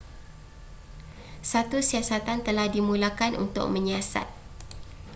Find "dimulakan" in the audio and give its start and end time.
2.75-3.33